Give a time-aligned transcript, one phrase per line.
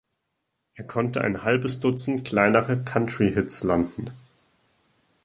[0.73, 4.09] Er konnte ein halbes dutzend kleinere Country-Hits landen.